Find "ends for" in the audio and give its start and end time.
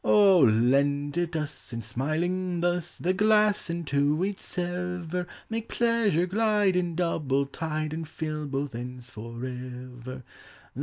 8.73-9.45